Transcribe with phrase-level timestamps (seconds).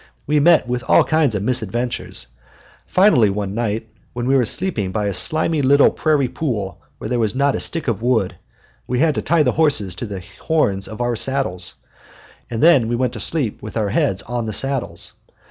[0.25, 2.25] We met with all kinds of misadventures.
[2.87, 7.19] Finally one night, when we were sleeping by a slimy little prairie pool where there
[7.19, 8.35] was not a stick of wood,
[8.87, 11.75] we had to tie the horses to the horns of our saddles;
[12.49, 15.13] and then we went to sleep with our heads on the saddles.